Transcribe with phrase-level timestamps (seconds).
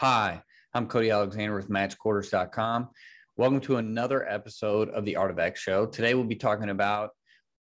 [0.00, 0.42] Hi,
[0.72, 2.88] I'm Cody Alexander with MatchQuarters.com.
[3.36, 5.84] Welcome to another episode of the Art of X Show.
[5.84, 7.10] Today we'll be talking about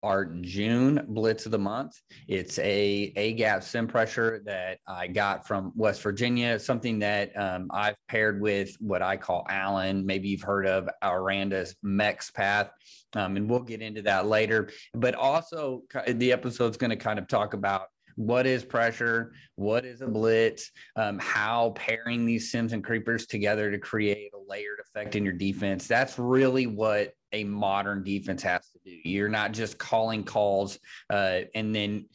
[0.02, 1.98] our June Blitz of the month.
[2.28, 7.70] It's a A gap sim pressure that I got from West Virginia, something that um,
[7.70, 10.04] I've paired with what I call Allen.
[10.04, 12.68] Maybe you've heard of Aranda's Mex Path,
[13.14, 14.68] um, and we'll get into that later.
[14.92, 17.86] But also, the episode's going to kind of talk about
[18.16, 23.70] what is pressure, what is a blitz, um, how pairing these sims and creepers together
[23.70, 25.86] to create a layered effect in your defense.
[25.86, 29.08] That's really what a modern defense has to do.
[29.08, 30.78] You're not just calling calls
[31.10, 32.06] uh, and then,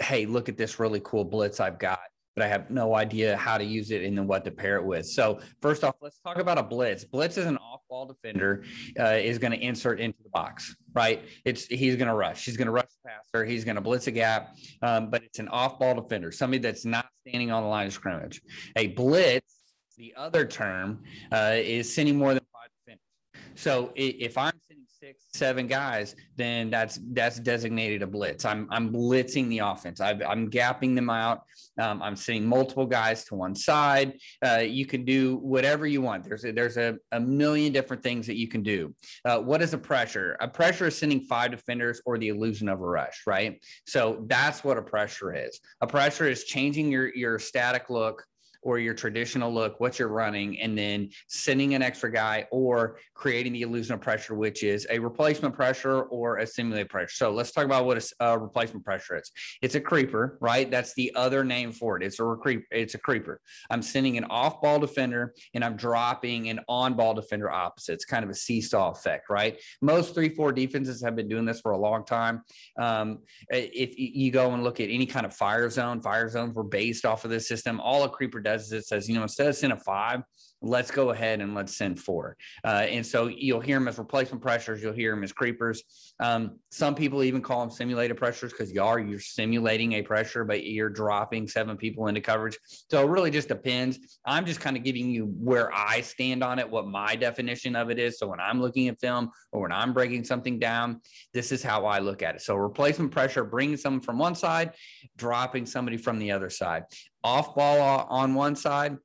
[0.00, 2.00] hey, look at this really cool blitz I've got
[2.38, 4.84] but I have no idea how to use it and then what to pair it
[4.84, 5.06] with.
[5.06, 7.02] So first off, let's talk about a blitz.
[7.02, 8.62] Blitz is an off-ball defender
[9.00, 11.24] uh, is going to insert into the box, right?
[11.44, 12.44] It's he's going to rush.
[12.44, 13.44] He's going to rush passer.
[13.44, 17.08] He's going to blitz a gap, um, but it's an off-ball defender, somebody that's not
[17.26, 18.40] standing on the line of scrimmage.
[18.76, 19.56] A blitz,
[19.96, 21.02] the other term,
[21.32, 23.60] uh, is sending more than five defenders.
[23.60, 24.52] So if I'm
[25.00, 28.44] six, seven guys, then that's that's designated a blitz.
[28.44, 30.00] I'm I'm blitzing the offense.
[30.00, 31.42] i am gapping them out.
[31.80, 34.14] Um, I'm sending multiple guys to one side.
[34.44, 36.24] Uh, you can do whatever you want.
[36.24, 38.94] There's a, there's a, a million different things that you can do.
[39.24, 40.36] Uh, what is a pressure?
[40.40, 43.62] A pressure is sending five defenders or the illusion of a rush, right?
[43.86, 45.60] So that's what a pressure is.
[45.80, 48.24] A pressure is changing your your static look
[48.62, 53.52] or your traditional look, what you're running, and then sending an extra guy or creating
[53.52, 57.14] the illusion of pressure, which is a replacement pressure or a simulated pressure.
[57.14, 59.30] So let's talk about what a, a replacement pressure is.
[59.62, 60.70] It's a creeper, right?
[60.70, 62.02] That's the other name for it.
[62.02, 62.64] It's a creep.
[62.70, 63.40] It's a creeper.
[63.70, 67.94] I'm sending an off-ball defender and I'm dropping an on-ball defender opposite.
[67.94, 69.60] It's kind of a seesaw effect, right?
[69.80, 72.42] Most three-four defenses have been doing this for a long time.
[72.78, 73.20] Um,
[73.50, 77.04] if you go and look at any kind of fire zone, fire zones were based
[77.04, 77.80] off of this system.
[77.80, 80.22] All a creeper does it says, you know, instead of sending a five,
[80.60, 82.36] let's go ahead and let's send four.
[82.64, 84.82] Uh, and so you'll hear them as replacement pressures.
[84.82, 85.82] You'll hear them as creepers.
[86.20, 90.44] Um, some people even call them simulated pressures because you are you're simulating a pressure,
[90.44, 92.58] but you're dropping seven people into coverage.
[92.90, 93.98] So it really just depends.
[94.24, 97.90] I'm just kind of giving you where I stand on it, what my definition of
[97.90, 98.18] it is.
[98.18, 101.00] So when I'm looking at film or when I'm breaking something down,
[101.32, 102.42] this is how I look at it.
[102.42, 104.72] So replacement pressure, bringing someone from one side,
[105.16, 106.84] dropping somebody from the other side.
[107.24, 108.96] Off ball on one side,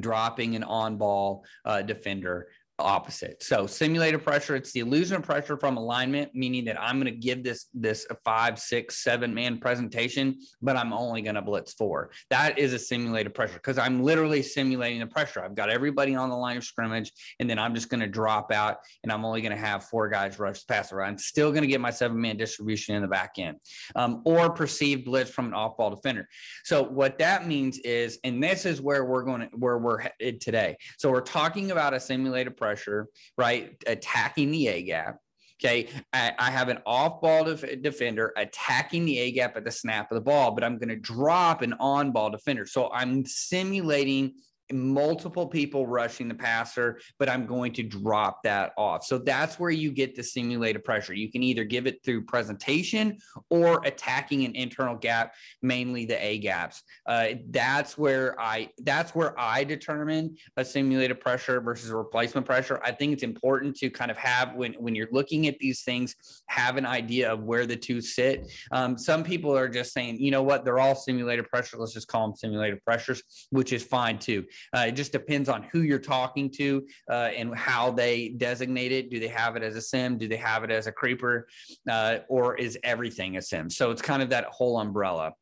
[0.00, 2.48] dropping an on ball uh, defender
[2.78, 3.42] opposite.
[3.42, 7.18] So simulated pressure, it's the illusion of pressure from alignment, meaning that I'm going to
[7.18, 12.10] give this this five, six, seven man presentation, but I'm only going to blitz four.
[12.30, 15.44] That is a simulated pressure because I'm literally simulating the pressure.
[15.44, 18.52] I've got everybody on the line of scrimmage, and then I'm just going to drop
[18.52, 21.02] out, and I'm only going to have four guys rush the passer.
[21.02, 23.58] I'm still going to get my seven man distribution in the back end,
[23.96, 26.28] um, or perceived blitz from an off ball defender.
[26.64, 30.40] So what that means is, and this is where we're going to where we're headed
[30.40, 30.76] today.
[30.98, 33.74] So we're talking about a simulated pressure, right?
[33.88, 35.18] Attacking the A gap.
[35.60, 35.88] Okay.
[36.12, 40.10] I, I have an off ball def- defender attacking the A gap at the snap
[40.12, 42.66] of the ball, but I'm going to drop an on ball defender.
[42.66, 44.34] So I'm simulating
[44.72, 49.04] multiple people rushing the passer, but I'm going to drop that off.
[49.04, 51.14] So that's where you get the simulated pressure.
[51.14, 53.18] You can either give it through presentation
[53.50, 56.82] or attacking an internal gap, mainly the A gaps.
[57.06, 62.80] Uh, that's where I that's where I determine a simulated pressure versus a replacement pressure.
[62.84, 66.14] I think it's important to kind of have when when you're looking at these things,
[66.46, 68.50] have an idea of where the two sit.
[68.70, 71.76] Um, some people are just saying, you know what, they're all simulated pressure.
[71.76, 74.44] Let's just call them simulated pressures, which is fine too.
[74.76, 79.10] Uh, it just depends on who you're talking to uh, and how they designate it.
[79.10, 80.18] Do they have it as a sim?
[80.18, 81.48] Do they have it as a creeper?
[81.90, 83.70] Uh, or is everything a sim?
[83.70, 85.34] So it's kind of that whole umbrella.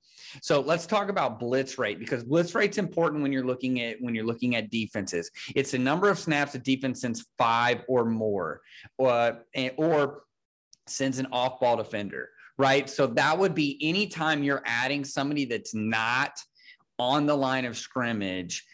[0.42, 4.14] So let's talk about blitz rate because blitz rate's important when you're looking at when
[4.14, 5.30] you're looking at defenses.
[5.54, 8.60] It's the number of snaps a defense sends five or more,
[8.98, 9.32] uh,
[9.76, 10.22] or
[10.86, 12.88] sends an off-ball defender, right?
[12.88, 16.32] So that would be anytime you're adding somebody that's not
[16.98, 18.64] on the line of scrimmage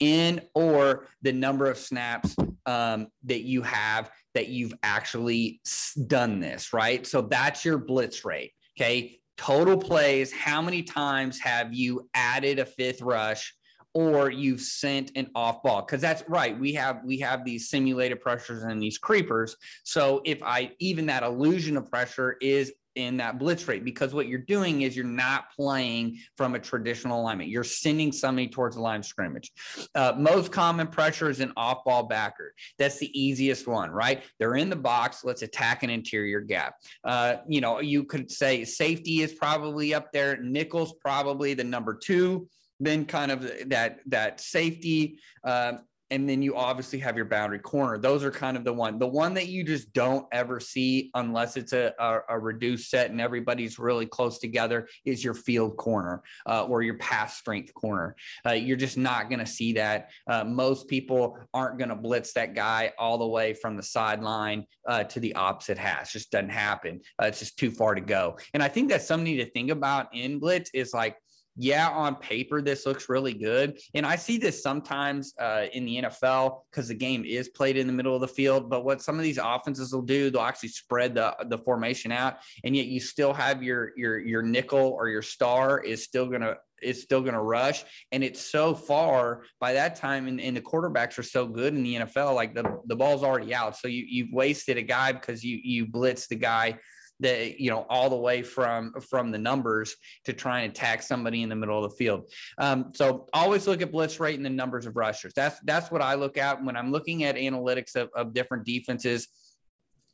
[0.00, 2.34] in or the number of snaps
[2.66, 5.60] um, that you have that you've actually
[6.06, 7.06] done this, right?
[7.06, 8.52] So that's your blitz rate.
[8.78, 9.18] Okay.
[9.36, 10.32] Total plays.
[10.32, 13.54] How many times have you added a fifth rush
[13.92, 18.20] or you've sent an off ball because that's right we have we have these simulated
[18.20, 23.38] pressures and these creepers so if i even that illusion of pressure is in that
[23.38, 27.50] blitz rate because what you're doing is you're not playing from a traditional alignment.
[27.50, 29.52] You're sending somebody towards the line of scrimmage.
[29.94, 32.54] Uh, most common pressure is an off ball backer.
[32.78, 34.22] That's the easiest one, right?
[34.38, 35.24] They're in the box.
[35.24, 36.74] Let's attack an interior gap.
[37.04, 40.36] Uh, you know, you could say safety is probably up there.
[40.42, 42.48] Nickel's probably the number two
[42.80, 45.74] then kind of that that safety uh,
[46.10, 47.96] and then you obviously have your boundary corner.
[47.96, 51.56] Those are kind of the one, the one that you just don't ever see unless
[51.56, 56.22] it's a, a, a reduced set and everybody's really close together is your field corner
[56.46, 58.16] uh, or your pass strength corner.
[58.44, 60.10] Uh, you're just not going to see that.
[60.26, 64.64] Uh, most people aren't going to blitz that guy all the way from the sideline
[64.88, 66.12] uh, to the opposite hash.
[66.12, 67.00] Just doesn't happen.
[67.22, 68.36] Uh, it's just too far to go.
[68.52, 71.16] And I think that's something to think about in blitz is like
[71.56, 73.78] yeah, on paper, this looks really good.
[73.94, 77.86] And I see this sometimes uh, in the NFL because the game is played in
[77.86, 78.70] the middle of the field.
[78.70, 82.38] But what some of these offenses will do, they'll actually spread the, the formation out.
[82.64, 86.42] And yet you still have your, your, your nickel or your star is still going
[86.42, 87.84] to is still going to rush.
[88.10, 91.82] And it's so far by that time, and, and, the quarterbacks are so good in
[91.82, 93.76] the NFL, like the, the ball's already out.
[93.76, 96.78] So you, you've wasted a guy because you, you blitz the guy
[97.20, 99.94] that you know all the way from from the numbers
[100.24, 102.30] to try and attack somebody in the middle of the field.
[102.58, 105.32] Um, so always look at blitz rate and the numbers of rushers.
[105.34, 109.28] That's that's what I look at when I'm looking at analytics of, of different defenses.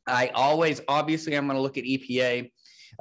[0.06, 2.50] I always obviously I'm going to look at EPA.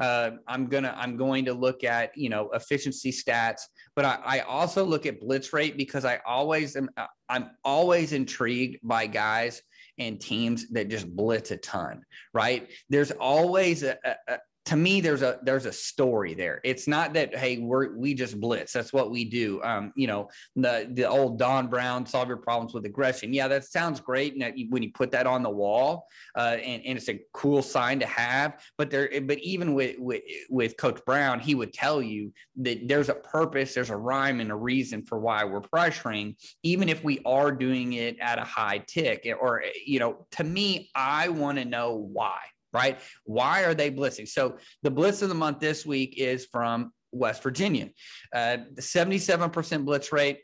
[0.02, 3.62] Uh, I'm gonna I'm going to look at you know efficiency stats,
[3.96, 6.90] but I, I also look at blitz rate because I always am
[7.30, 9.62] I'm always intrigued by guys
[9.98, 12.04] and teams that just blitz a ton,
[12.34, 12.70] right?
[12.90, 13.98] There's always a,
[14.28, 16.60] a, to me there's a there's a story there.
[16.64, 18.74] It's not that hey we're we just blitz.
[18.74, 19.62] That's what we do.
[19.64, 23.34] Um you know the the old don brown solve your problems with aggression.
[23.34, 26.08] Yeah that sounds great and when you put that on the wall
[26.38, 30.22] uh and, and it's a cool sign to have but there but even with, with
[30.50, 34.52] with coach brown he would tell you that there's a purpose there's a rhyme and
[34.52, 38.78] a reason for why we're pressuring even if we are doing it at a high
[38.88, 42.40] tick or you know to me i want to know why
[42.76, 43.00] right?
[43.24, 44.28] Why are they blitzing?
[44.28, 47.90] So the blitz of the month this week is from West Virginia,
[48.34, 50.42] uh, 77% blitz rate,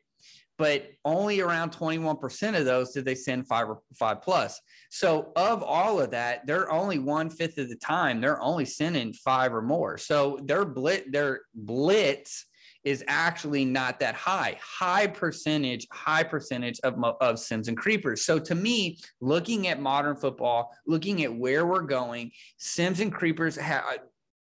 [0.57, 4.59] but only around 21% of those did they send five or five plus.
[4.89, 9.11] So of all of that, they're only one fifth of the time they're only sending
[9.13, 9.97] five or more.
[9.97, 12.45] So their blitz, their blitz
[12.83, 14.57] is actually not that high.
[14.61, 18.25] High percentage, high percentage of, of Sims and Creepers.
[18.25, 23.55] So to me, looking at modern football, looking at where we're going, Sims and Creepers
[23.55, 23.83] have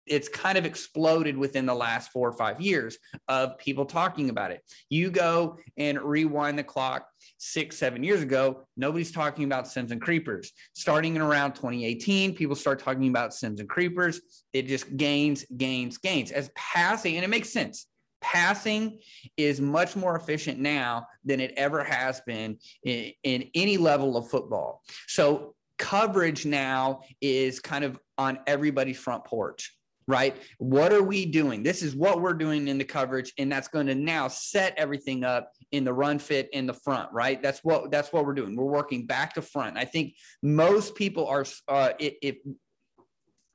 [0.09, 2.97] it's kind of exploded within the last four or five years
[3.27, 4.63] of people talking about it.
[4.89, 10.01] You go and rewind the clock six, seven years ago, nobody's talking about Sims and
[10.01, 10.51] Creepers.
[10.73, 14.19] Starting in around 2018, people start talking about Sims and Creepers.
[14.51, 17.85] It just gains, gains, gains as passing, and it makes sense
[18.21, 18.99] passing
[19.37, 24.29] is much more efficient now than it ever has been in, in, any level of
[24.29, 24.83] football.
[25.07, 29.75] So coverage now is kind of on everybody's front porch.
[30.07, 30.35] Right.
[30.57, 31.61] What are we doing?
[31.61, 35.23] This is what we're doing in the coverage, and that's going to now set everything
[35.23, 37.13] up in the run fit in the front.
[37.13, 37.39] Right.
[37.43, 38.55] That's what that's what we're doing.
[38.55, 39.77] We're working back to front.
[39.77, 41.45] I think most people are.
[41.67, 42.37] Uh, if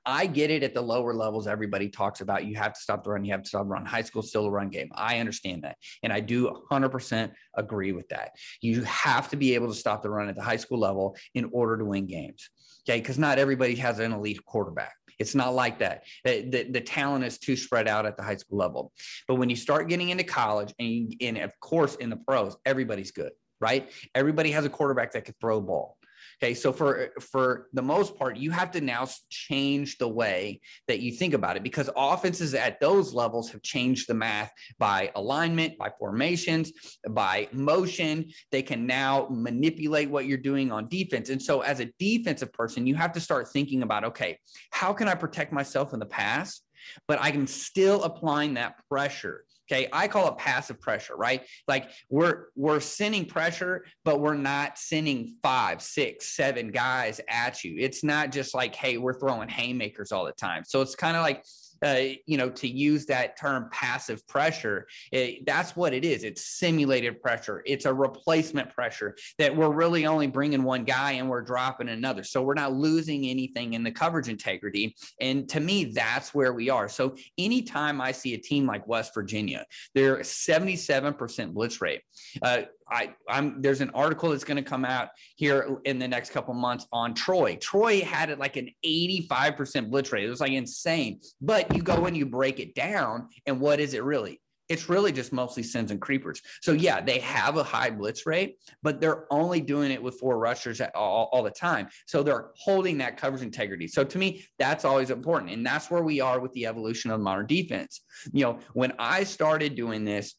[0.07, 1.47] I get it at the lower levels.
[1.47, 3.87] Everybody talks about you have to stop the run, you have to stop the run.
[3.87, 4.91] High school still a run game.
[4.95, 5.77] I understand that.
[6.03, 8.33] And I do 100% agree with that.
[8.61, 11.49] You have to be able to stop the run at the high school level in
[11.53, 12.51] order to win games.
[12.89, 13.01] Okay.
[13.01, 14.95] Because not everybody has an elite quarterback.
[15.19, 16.05] It's not like that.
[16.25, 18.93] The, the, the, talent is too spread out at the high school level.
[19.29, 22.57] But when you start getting into college and, you, and of course in the pros,
[22.67, 23.91] everybody's good, right?
[24.15, 25.94] Everybody has a quarterback that can throw a ball.
[26.43, 31.01] Okay, so for for the most part, you have to now change the way that
[31.01, 35.79] you think about it because offenses at those levels have changed the math by alignment,
[35.79, 36.73] by formations,
[37.11, 38.31] by motion.
[38.51, 41.31] They can now manipulate what you're doing on defense.
[41.31, 44.39] And so as a defensive person, you have to start thinking about, okay,
[44.71, 46.61] how can I protect myself in the pass?
[47.09, 49.89] But I am still applying that pressure Okay.
[49.93, 51.43] I call it passive pressure, right?
[51.67, 57.77] Like we're we're sending pressure, but we're not sending five, six, seven guys at you.
[57.79, 60.65] It's not just like, hey, we're throwing haymakers all the time.
[60.67, 61.45] So it's kind of like
[61.85, 66.25] uh, you know, to use that term passive pressure, it, that's what it is.
[66.25, 67.63] It's simulated pressure.
[67.67, 72.25] It's a replacement pressure that we're really only bringing one guy and we're dropping another.
[72.25, 74.97] So we're not losing anything in the coverage integrity.
[75.21, 76.89] And to me, that's where we are.
[76.89, 82.01] So anytime I see a team like West Virginia, they're 77% blitz rate.
[82.41, 86.31] Uh, I, I'm there's an article that's going to come out here in the next
[86.31, 87.57] couple months on Troy.
[87.57, 90.25] Troy had it like an 85% blitz rate.
[90.25, 91.21] It was like insane.
[91.41, 94.41] But you go and you break it down, and what is it really?
[94.69, 96.41] It's really just mostly Sims and creepers.
[96.63, 100.39] So yeah, they have a high blitz rate, but they're only doing it with four
[100.39, 101.89] rushers all, all the time.
[102.07, 103.89] So they're holding that coverage integrity.
[103.89, 107.21] So to me, that's always important, and that's where we are with the evolution of
[107.21, 108.01] modern defense.
[108.33, 110.35] You know, when I started doing this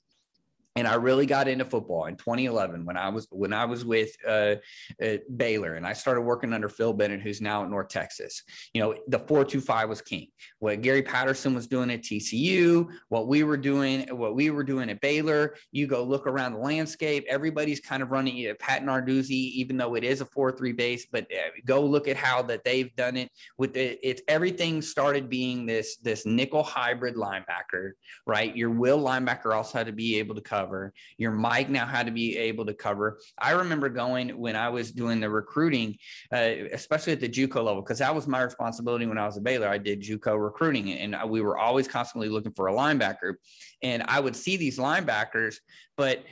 [0.77, 4.11] and I really got into football in 2011 when I was when I was with
[4.27, 4.55] uh,
[5.01, 8.43] uh, Baylor and I started working under Phil Bennett, who's now at North Texas.
[8.73, 10.27] You know, the four two five was king.
[10.59, 14.89] What Gary Patterson was doing at TCU, what we were doing, what we were doing
[14.89, 15.55] at Baylor.
[15.71, 17.25] You go look around the landscape.
[17.29, 18.59] Everybody's kind of running it.
[18.59, 22.17] Pat Narduzzi, even though it is a four three base, but uh, go look at
[22.17, 24.21] how that they've done it with it.
[24.27, 27.91] Everything started being this this nickel hybrid linebacker,
[28.27, 28.53] right?
[28.57, 30.93] Your will linebacker also had to be able to cover cover.
[31.17, 33.19] Your mic now had to be able to cover.
[33.37, 35.97] I remember going when I was doing the recruiting,
[36.31, 39.43] uh, especially at the JUCO level, because that was my responsibility when I was at
[39.43, 39.67] Baylor.
[39.67, 43.35] I did JUCO recruiting, and we were always constantly looking for a linebacker.
[43.81, 45.57] And I would see these linebackers,
[45.97, 46.23] but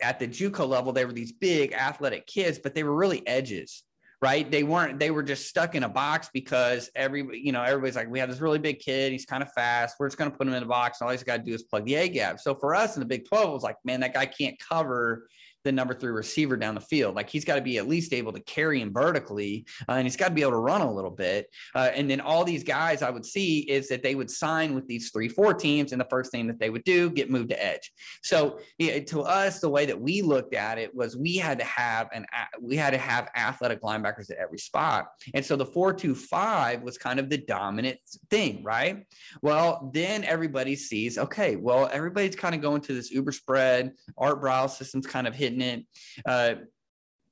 [0.00, 3.82] at the JUCO level, they were these big athletic kids, but they were really edges
[4.20, 4.50] right?
[4.50, 8.10] They weren't, they were just stuck in a box because every, you know, everybody's like,
[8.10, 9.12] we have this really big kid.
[9.12, 9.96] He's kind of fast.
[9.98, 11.00] We're just going to put him in a box.
[11.00, 12.40] And all he's got to do is plug the A gap.
[12.40, 15.28] So for us in the Big 12, it was like, man, that guy can't cover
[15.68, 17.14] the number three receiver down the field.
[17.14, 20.16] Like he's got to be at least able to carry him vertically, uh, and he's
[20.16, 21.46] got to be able to run a little bit.
[21.74, 24.88] Uh, and then all these guys I would see is that they would sign with
[24.88, 27.62] these three, four teams, and the first thing that they would do get moved to
[27.62, 27.92] edge.
[28.22, 31.64] So yeah, to us, the way that we looked at it was we had to
[31.66, 32.24] have an
[32.60, 36.82] we had to have athletic linebackers at every spot, and so the four two five
[36.82, 37.98] was kind of the dominant
[38.30, 39.04] thing, right?
[39.42, 43.92] Well, then everybody sees okay, well everybody's kind of going to this uber spread.
[44.16, 45.57] Art Briles system's kind of hitting
[46.26, 46.54] Uh,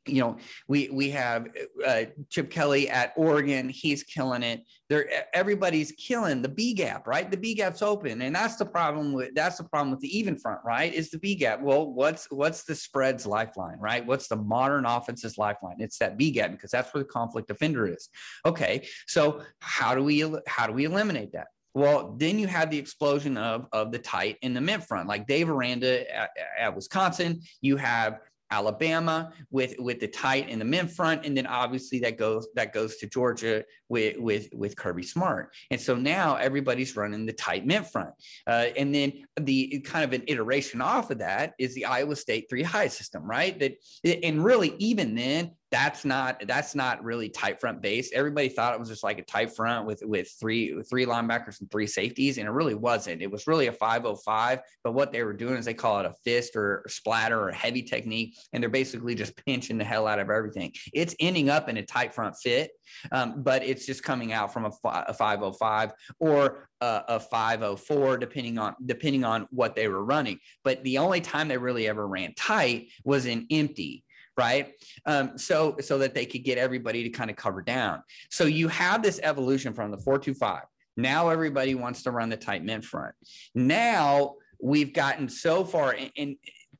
[0.06, 0.36] you know,
[0.68, 1.48] we we have
[1.84, 3.68] uh, Chip Kelly at Oregon.
[3.68, 4.62] He's killing it.
[4.88, 7.28] There, everybody's killing the B gap, right?
[7.30, 10.38] The B gap's open, and that's the problem with that's the problem with the even
[10.38, 10.92] front, right?
[10.92, 11.60] Is the B gap?
[11.60, 14.06] Well, what's what's the spread's lifeline, right?
[14.06, 15.76] What's the modern offense's lifeline?
[15.80, 18.08] It's that B gap because that's where the conflict defender is.
[18.44, 21.48] Okay, so how do we how do we eliminate that?
[21.76, 25.26] Well, then you had the explosion of, of the tight in the mint front, like
[25.26, 27.42] Dave Aranda at, at Wisconsin.
[27.60, 32.16] You have Alabama with with the tight in the mint front, and then obviously that
[32.16, 35.54] goes that goes to Georgia with with with Kirby Smart.
[35.70, 38.10] And so now everybody's running the tight mint front,
[38.46, 42.46] uh, and then the kind of an iteration off of that is the Iowa State
[42.48, 43.58] three high system, right?
[43.58, 48.10] That and really even then that's not that's not really tight front base.
[48.14, 51.70] Everybody thought it was just like a tight front with with three three linebackers and
[51.70, 53.20] three safeties, and it really wasn't.
[53.20, 54.60] It was really a 505.
[54.84, 57.82] But what they were doing is they call it a fist or splatter or heavy
[57.82, 60.72] technique, and they're basically just pinching the hell out of everything.
[60.94, 62.70] It's ending up in a tight front fit,
[63.10, 68.58] um, but it's just coming out from a, a 505 or a, a 504, depending
[68.58, 70.38] on depending on what they were running.
[70.64, 74.04] But the only time they really ever ran tight was in empty
[74.38, 74.74] right?
[75.06, 78.02] Um, so so that they could get everybody to kind of cover down.
[78.30, 80.64] So you have this evolution from the 425.
[80.96, 83.14] Now everybody wants to run the tight mint front.
[83.54, 86.36] Now we've gotten so far in,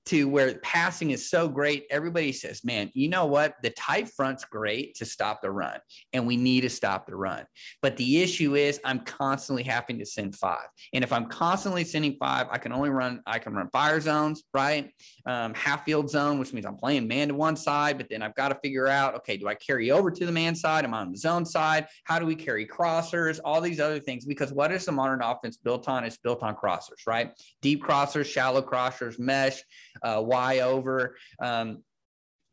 [0.06, 1.86] to where passing is so great.
[1.90, 3.56] Everybody says, man, you know what?
[3.62, 5.78] The tight front's great to stop the run,
[6.12, 7.44] and we need to stop the run.
[7.82, 10.66] But the issue is, I'm constantly having to send five.
[10.92, 14.44] And if I'm constantly sending five, I can only run, I can run fire zones,
[14.54, 14.90] right?
[15.26, 18.34] Um, half field zone, which means I'm playing man to one side, but then I've
[18.36, 20.84] got to figure out, okay, do I carry over to the man side?
[20.84, 21.88] Am I on the zone side?
[22.04, 23.40] How do we carry crossers?
[23.44, 24.24] All these other things.
[24.24, 26.04] Because what is the modern offense built on?
[26.04, 27.32] It's built on crossers, right?
[27.60, 29.62] Deep crossers, shallow crossers, mesh
[30.02, 31.16] uh, Y over.
[31.40, 31.82] Um,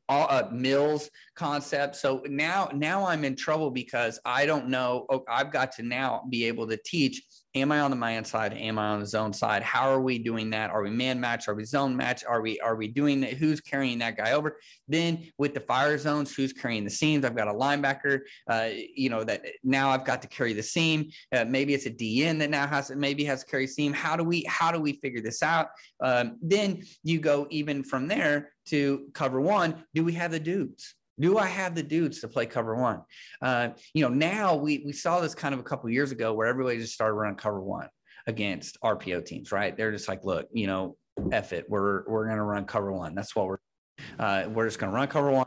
[0.10, 1.96] all, uh, Mills concept.
[1.96, 5.06] So now, now I'm in trouble because I don't know.
[5.10, 7.22] Oh, I've got to now be able to teach
[7.56, 8.52] Am I on the man side?
[8.54, 9.62] Am I on the zone side?
[9.62, 10.72] How are we doing that?
[10.72, 11.48] Are we man match?
[11.48, 12.24] Are we zone match?
[12.26, 13.34] Are we are we doing that?
[13.34, 14.58] Who's carrying that guy over?
[14.88, 17.24] Then with the fire zones, who's carrying the seams?
[17.24, 18.22] I've got a linebacker.
[18.50, 21.12] Uh, you know that now I've got to carry the seam.
[21.32, 23.94] Uh, maybe it's a DN that now has maybe has to carry seam.
[23.94, 25.68] How do we how do we figure this out?
[26.04, 29.84] Um, then you go even from there to cover one.
[29.94, 30.96] Do we have the dudes?
[31.20, 33.02] Do I have the dudes to play cover one?
[33.42, 36.48] Uh, you know, now we we saw this kind of a couple years ago where
[36.48, 37.88] everybody just started running cover one
[38.28, 39.76] against RPO teams, right?
[39.76, 40.98] They're just like, look, you know,
[41.32, 43.14] F it, we're we're gonna run cover one.
[43.16, 43.58] That's what we're
[44.20, 45.46] uh, we're just gonna run cover one.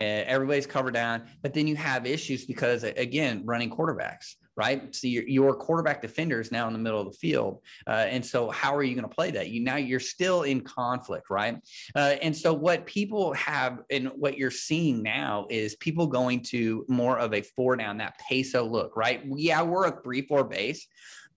[0.00, 4.94] everybody's covered down, but then you have issues because again, running quarterbacks right?
[4.94, 7.60] So your, your quarterback defender is now in the middle of the field.
[7.86, 9.50] Uh, and so how are you going to play that?
[9.50, 11.58] You now you're still in conflict, right?
[11.94, 16.84] Uh, and so what people have and what you're seeing now is people going to
[16.88, 19.22] more of a four down, that peso look, right?
[19.26, 20.86] Yeah, we're a three, four base,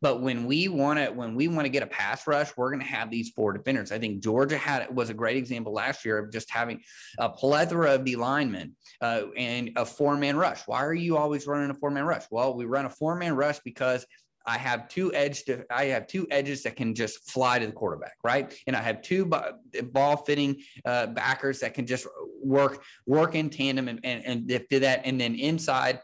[0.02, 2.82] but when we want to, when we want to get a pass rush, we're going
[2.82, 3.92] to have these four defenders.
[3.92, 6.82] I think Georgia had was a great example last year of just having
[7.18, 10.62] a plethora of D linemen uh, and a four man rush.
[10.66, 12.24] Why are you always running a four man rush?
[12.32, 14.06] Well, we run a four man rush because
[14.46, 17.72] I have two edge to, I have two edges that can just fly to the
[17.72, 18.58] quarterback, right?
[18.66, 22.08] And I have two ball fitting uh, backers that can just
[22.42, 25.02] work work in tandem and, and, and do that.
[25.04, 26.00] And then inside,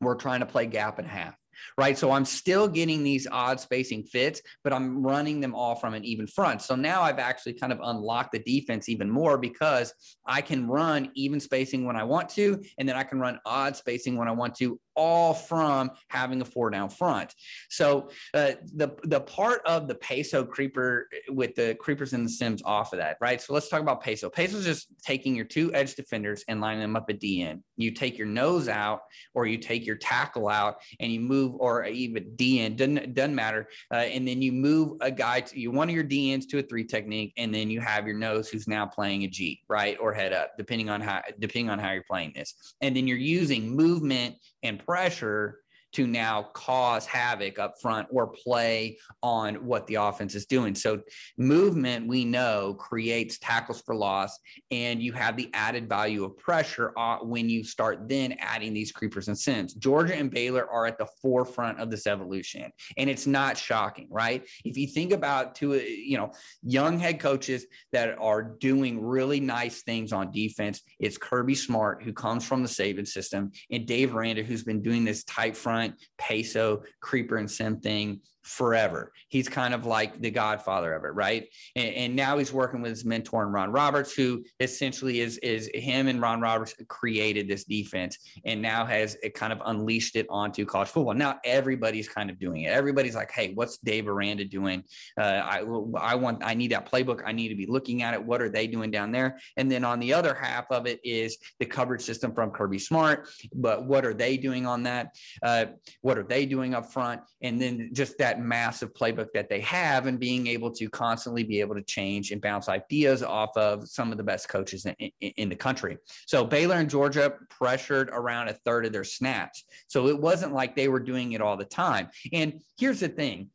[0.00, 1.34] we're trying to play gap and half
[1.78, 1.96] right?
[1.96, 6.04] So I'm still getting these odd spacing fits, but I'm running them all from an
[6.04, 6.62] even front.
[6.62, 9.92] So now I've actually kind of unlocked the defense even more because
[10.26, 13.76] I can run even spacing when I want to, and then I can run odd
[13.76, 17.34] spacing when I want to, all from having a four down front.
[17.70, 22.62] So uh, the the part of the peso creeper with the creepers and the sims
[22.64, 23.40] off of that, right?
[23.40, 24.28] So let's talk about peso.
[24.28, 27.62] Peso is just taking your two edge defenders and lining them up at DN.
[27.76, 29.02] You take your nose out
[29.34, 33.68] or you take your tackle out and you move, or even DN doesn't doesn't matter.
[33.92, 36.62] Uh, and then you move a guy to you one of your DNs to a
[36.62, 40.12] three technique, and then you have your nose who's now playing a G, right, or
[40.12, 42.74] head up, depending on how depending on how you're playing this.
[42.80, 45.61] And then you're using movement and pressure
[45.92, 50.74] to now cause havoc up front or play on what the offense is doing.
[50.74, 51.00] So,
[51.36, 54.38] movement we know creates tackles for loss,
[54.70, 58.92] and you have the added value of pressure uh, when you start then adding these
[58.92, 59.74] creepers and sims.
[59.74, 64.46] Georgia and Baylor are at the forefront of this evolution, and it's not shocking, right?
[64.64, 66.32] If you think about two, you know,
[66.62, 72.12] young head coaches that are doing really nice things on defense, it's Kirby Smart who
[72.12, 75.81] comes from the Saban system, and Dave Aranda who's been doing this tight front
[76.18, 79.12] peso, creeper, and sim thing forever.
[79.28, 81.48] He's kind of like the godfather of it, right?
[81.76, 85.70] And, and, now he's working with his mentor and Ron Roberts, who essentially is is
[85.72, 90.26] him and Ron Roberts created this defense and now has it kind of unleashed it
[90.28, 91.14] onto college football.
[91.14, 92.68] Now everybody's kind of doing it.
[92.68, 94.84] Everybody's like, hey, what's Dave Aranda doing?
[95.18, 95.58] Uh, I
[95.98, 97.22] I want I need that playbook.
[97.24, 98.22] I need to be looking at it.
[98.22, 99.38] What are they doing down there?
[99.56, 103.28] And then on the other half of it is the coverage system from Kirby Smart.
[103.54, 105.14] But what are they doing on that?
[105.42, 105.66] Uh,
[106.00, 107.22] what are they doing up front?
[107.40, 111.44] And then just that that massive playbook that they have and being able to constantly
[111.44, 114.94] be able to change and bounce ideas off of some of the best coaches in,
[114.98, 115.98] in, in the country.
[116.26, 119.64] So Baylor and Georgia pressured around a third of their snaps.
[119.86, 122.08] So it wasn't like they were doing it all the time.
[122.32, 123.50] And here's the thing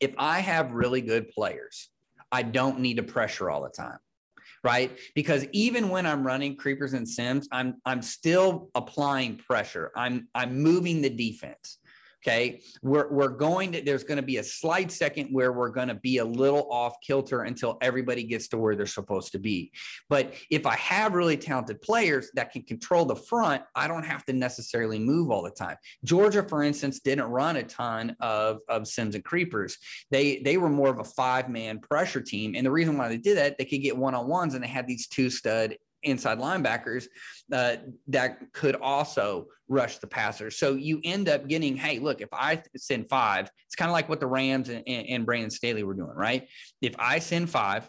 [0.00, 1.88] if I have really good players,
[2.32, 3.98] I don't need to pressure all the time
[4.64, 4.96] right?
[5.16, 9.90] Because even when I'm running creepers and sims, I'm I'm still applying pressure.
[9.96, 11.78] I'm I'm moving the defense.
[12.24, 12.60] Okay.
[12.82, 15.96] We're, we're going to, there's going to be a slight second where we're going to
[15.96, 19.72] be a little off kilter until everybody gets to where they're supposed to be.
[20.08, 24.24] But if I have really talented players that can control the front, I don't have
[24.26, 25.76] to necessarily move all the time.
[26.04, 29.78] Georgia, for instance, didn't run a ton of, of Sims and Creepers.
[30.12, 32.54] They, they were more of a five man pressure team.
[32.54, 34.68] And the reason why they did that, they could get one on ones and they
[34.68, 37.06] had these two stud inside linebackers
[37.52, 37.76] uh,
[38.08, 40.50] that could also rush the passer.
[40.50, 44.08] So you end up getting, hey, look, if I send five, it's kind of like
[44.08, 46.48] what the Rams and, and, and Brandon Staley were doing, right?
[46.80, 47.88] If I send five,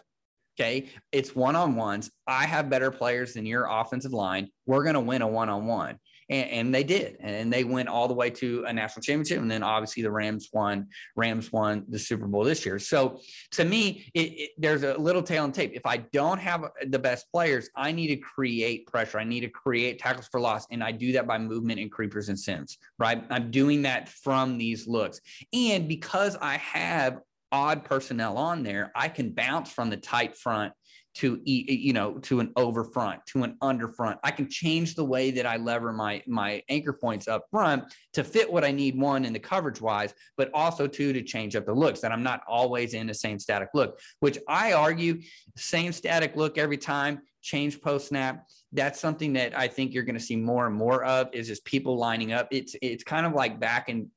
[0.58, 2.10] okay, it's one on ones.
[2.26, 4.48] I have better players than your offensive line.
[4.66, 5.98] We're going to win a one on one
[6.34, 9.50] and, and, they did, and they went all the way to a national championship, and
[9.50, 10.88] then obviously the Rams won.
[11.16, 12.78] Rams won the Super Bowl this year.
[12.78, 13.20] So
[13.52, 15.72] to me, it, it, there's a little tail and tape.
[15.74, 19.18] If I don't have the best players, I need to create pressure.
[19.18, 22.28] I need to create tackles for loss, and I do that by movement and creepers
[22.28, 22.78] and sims.
[22.98, 25.20] Right, I'm doing that from these looks,
[25.52, 27.20] and because I have
[27.52, 30.72] odd personnel on there, I can bounce from the tight front
[31.14, 35.04] to you know to an over front to an under front i can change the
[35.04, 38.98] way that i lever my my anchor points up front to fit what i need
[38.98, 42.22] one in the coverage wise but also two to change up the looks that i'm
[42.22, 45.20] not always in the same static look which i argue
[45.56, 50.18] same static look every time change post snap that's something that i think you're going
[50.18, 52.48] to see more and more of is just people lining up.
[52.50, 54.10] It's it's kind of like back in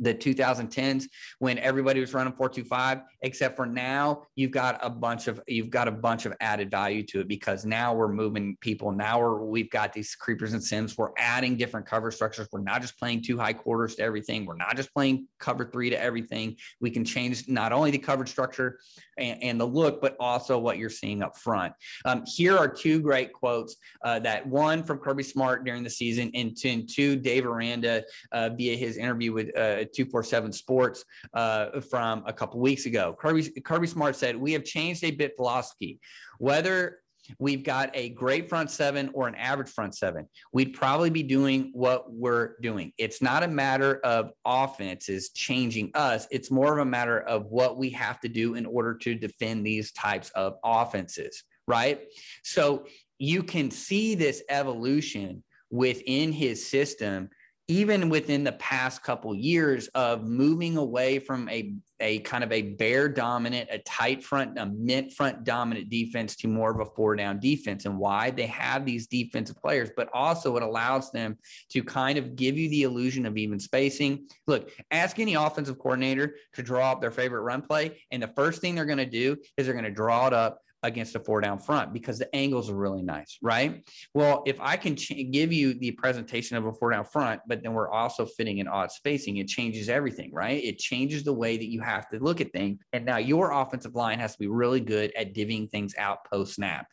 [0.00, 1.04] the 2010s
[1.38, 5.88] when everybody was running 425 except for now you've got a bunch of you've got
[5.88, 8.92] a bunch of added value to it because now we're moving people.
[8.92, 10.96] Now we're, we've got these creepers and sims.
[10.96, 12.48] We're adding different cover structures.
[12.52, 14.46] We're not just playing two high quarters to everything.
[14.46, 16.56] We're not just playing cover three to everything.
[16.80, 18.78] We can change not only the coverage structure
[19.16, 21.72] and, and the look but also what you're seeing up front.
[22.04, 26.30] Um, here are two great quotes uh, that one from kirby smart during the season
[26.34, 32.32] and two dave aranda uh, via his interview with uh, 247 Sports uh, from a
[32.32, 33.16] couple weeks ago.
[33.18, 36.00] Kirby, Kirby Smart said, We have changed a bit philosophy.
[36.38, 37.00] Whether
[37.38, 41.70] we've got a great front seven or an average front seven, we'd probably be doing
[41.72, 42.92] what we're doing.
[42.98, 47.76] It's not a matter of offenses changing us, it's more of a matter of what
[47.76, 52.00] we have to do in order to defend these types of offenses, right?
[52.42, 52.86] So
[53.18, 57.28] you can see this evolution within his system
[57.68, 62.62] even within the past couple years of moving away from a a kind of a
[62.62, 67.16] bear dominant, a tight front, a mint front dominant defense to more of a four
[67.16, 67.86] down defense.
[67.86, 71.36] And why they have these defensive players, but also it allows them
[71.70, 74.28] to kind of give you the illusion of even spacing.
[74.46, 78.60] Look, ask any offensive coordinator to draw up their favorite run play, and the first
[78.60, 81.40] thing they're going to do is they're going to draw it up against a four
[81.40, 83.82] down front because the angles are really nice, right?
[84.14, 87.62] Well, if I can ch- give you the presentation of a four down front, but
[87.62, 90.62] then we're also fitting in odd spacing, it changes everything, right?
[90.62, 92.80] It changes the way that you have to look at things.
[92.92, 96.54] And now your offensive line has to be really good at divvying things out post
[96.54, 96.86] snap.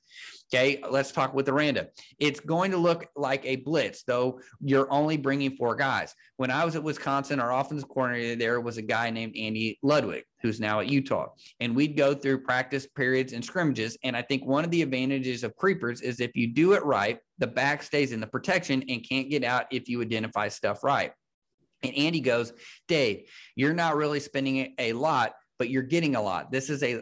[0.53, 1.87] Okay, let's talk with Aranda.
[2.19, 6.13] It's going to look like a blitz, though you're only bringing four guys.
[6.37, 10.23] When I was at Wisconsin, our offensive coordinator there was a guy named Andy Ludwig,
[10.41, 11.29] who's now at Utah.
[11.59, 13.97] And we'd go through practice periods and scrimmages.
[14.03, 17.19] And I think one of the advantages of creepers is if you do it right,
[17.39, 21.11] the back stays in the protection and can't get out if you identify stuff right.
[21.83, 22.53] And Andy goes,
[22.87, 26.51] Dave, you're not really spending a lot, but you're getting a lot.
[26.51, 27.01] This is a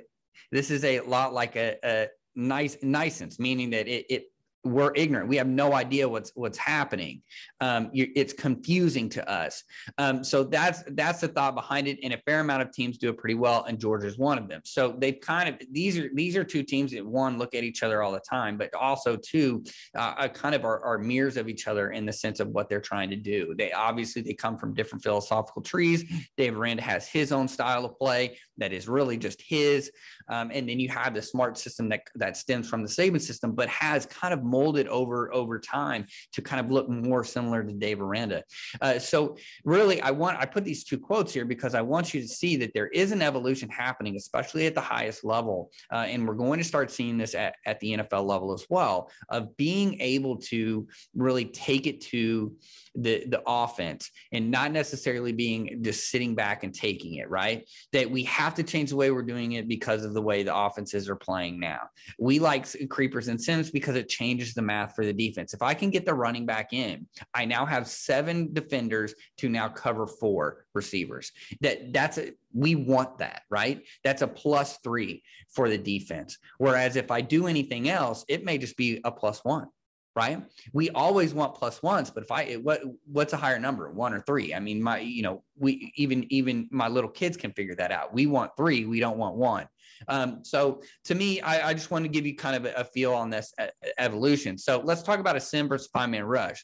[0.51, 4.27] this is a lot like a, a nice niceness, meaning that it, it
[4.65, 5.27] we're ignorant.
[5.27, 7.21] We have no idea what's what's happening.
[7.59, 9.63] Um, you, it's confusing to us.
[9.97, 11.99] Um, so that's that's the thought behind it.
[12.01, 14.61] And a fair amount of teams do it pretty well, and Georgia's one of them.
[14.63, 17.83] So they've kind of these are these are two teams that one look at each
[17.83, 19.63] other all the time, but also two
[19.95, 22.81] uh, kind of are, are mirrors of each other in the sense of what they're
[22.81, 23.53] trying to do.
[23.57, 26.05] They obviously they come from different philosophical trees.
[26.37, 29.91] Dave Aranda has his own style of play that is really just his.
[30.29, 33.53] Um, and then you have the smart system that that stems from the Saban system,
[33.53, 37.73] but has kind of molded over over time to kind of look more similar to
[37.73, 38.43] Dave Aranda.
[38.81, 42.21] Uh, so really, I want I put these two quotes here because I want you
[42.21, 46.27] to see that there is an evolution happening, especially at the highest level, uh, and
[46.27, 49.99] we're going to start seeing this at, at the NFL level as well, of being
[49.99, 52.53] able to really take it to
[52.95, 58.09] the the offense and not necessarily being just sitting back and taking it right that
[58.09, 61.09] we have to change the way we're doing it because of the way the offenses
[61.09, 61.81] are playing now.
[62.19, 65.53] We like creepers and sims because it changes the math for the defense.
[65.53, 69.69] If i can get the running back in i now have seven defenders to now
[69.69, 71.31] cover four receivers.
[71.61, 73.83] That that's a, we want that right?
[74.03, 76.37] That's a plus three for the defense.
[76.57, 79.67] Whereas if i do anything else it may just be a plus one
[80.15, 80.43] right?
[80.73, 84.21] We always want plus ones, but if I what what's a higher number, one or
[84.21, 84.53] three?
[84.53, 88.13] I mean, my you know we even even my little kids can figure that out.
[88.13, 89.67] We want three, we don't want one.
[90.07, 92.83] Um, so to me, I, I just want to give you kind of a, a
[92.83, 94.57] feel on this uh, evolution.
[94.57, 96.63] So let's talk about a sim versus five man rush.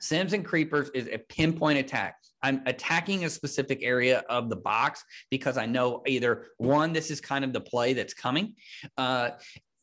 [0.00, 2.16] Sims and creepers is a pinpoint attack.
[2.42, 7.20] I'm attacking a specific area of the box because I know either one, this is
[7.20, 8.54] kind of the play that's coming,
[8.98, 9.30] uh,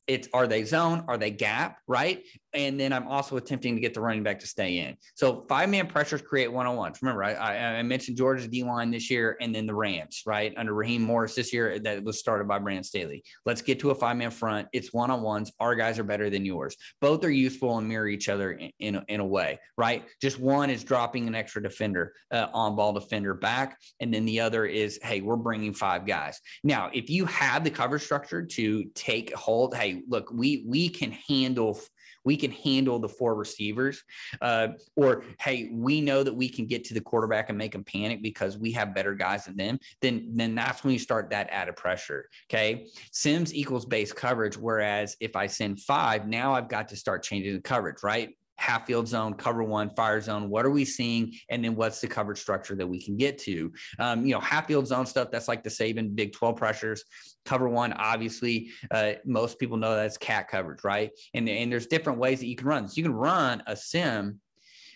[0.08, 3.94] it's are they zone are they gap right and then i'm also attempting to get
[3.94, 4.96] the running back to stay in.
[5.16, 7.00] So five man pressures create one-on-ones.
[7.02, 10.54] Remember I, I, mentioned georgia's d line this year and then the rams right?
[10.58, 13.24] Under raheem morris this year that was started by brandon staley.
[13.46, 14.68] Let's get to a five man front.
[14.74, 15.52] It's one-on-ones.
[15.60, 16.76] Our guys are better than yours.
[17.02, 20.06] Both are useful and mirror each other in, in, a, in a way right?
[20.22, 24.40] Just one is dropping an extra defender uh, on ball defender back and then the
[24.40, 26.40] other is hey we're bringing five guys.
[26.64, 31.12] Now if you have the cover structure to take hold hey look, we we can
[31.28, 31.80] handle
[32.26, 34.04] we can handle the four receivers,
[34.42, 37.84] uh, or hey, we know that we can get to the quarterback and make them
[37.84, 39.80] panic because we have better guys than them.
[40.02, 42.30] Then then that's when you start that added pressure.
[42.50, 47.24] Okay, Sims equals base coverage, whereas if I send five, now I've got to start
[47.24, 48.36] changing the coverage, right?
[48.64, 50.50] Half field zone, cover one, fire zone.
[50.50, 51.34] What are we seeing?
[51.50, 53.74] And then what's the coverage structure that we can get to?
[54.00, 57.04] Um, you know, half field zone stuff, that's like the Saban Big 12 pressures.
[57.44, 61.12] Cover one, obviously, uh, most people know that's cat coverage, right?
[61.34, 62.96] And, and there's different ways that you can run this.
[62.96, 64.40] You can run a sim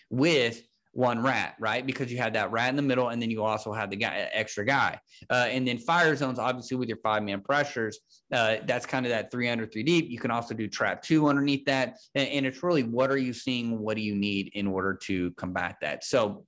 [0.08, 1.86] with one rat, right?
[1.86, 4.28] Because you have that rat in the middle, and then you also have the guy,
[4.32, 4.98] extra guy.
[5.30, 7.98] Uh, and then fire zones, obviously, with your five man pressures,
[8.32, 10.10] uh, that's kind of that three under three deep.
[10.10, 11.96] You can also do trap two underneath that.
[12.14, 13.78] And, and it's really what are you seeing?
[13.78, 16.04] What do you need in order to combat that?
[16.04, 16.44] So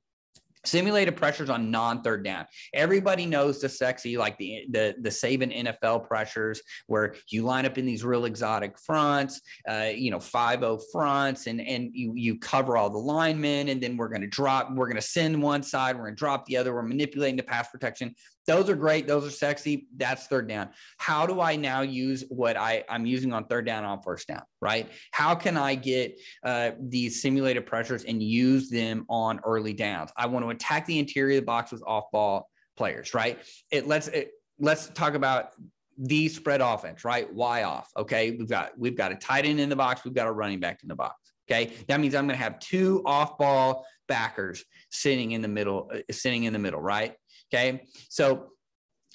[0.64, 2.46] simulated pressures on non-third down.
[2.74, 7.78] Everybody knows the sexy, like the the the Saban NFL pressures, where you line up
[7.78, 12.38] in these real exotic fronts, uh, you know, five o fronts, and and you you
[12.38, 15.62] cover all the linemen, and then we're going to drop, we're going to send one
[15.62, 18.14] side, we're going to drop the other, we're manipulating the pass protection.
[18.50, 19.06] Those are great.
[19.06, 19.86] Those are sexy.
[19.96, 20.70] That's third down.
[20.98, 24.42] How do I now use what I, I'm using on third down on first down,
[24.60, 24.90] right?
[25.12, 30.10] How can I get uh, these simulated pressures and use them on early downs?
[30.16, 33.38] I want to attack the interior of the box with off ball players, right?
[33.70, 35.50] It let's it, let's talk about
[35.96, 37.32] the spread offense, right?
[37.32, 37.88] Why off?
[37.96, 40.58] Okay, we've got we've got a tight end in the box, we've got a running
[40.58, 41.30] back in the box.
[41.48, 41.72] Okay.
[41.88, 45.98] That means I'm going to have two off ball backers sitting in the middle, uh,
[46.12, 47.14] sitting in the middle, right?
[47.52, 47.84] Okay.
[48.08, 48.50] So